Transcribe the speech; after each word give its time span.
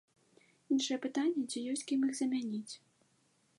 Іншае 0.75 0.97
пытанне, 1.03 1.43
ці 1.51 1.63
ёсць 1.73 1.85
кім 1.91 1.99
іх 2.09 2.17
замяніць. 2.23 2.73